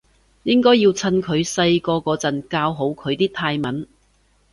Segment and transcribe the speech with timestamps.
[0.41, 3.87] 應該要趁佢細個嗰陣教好佢啲泰文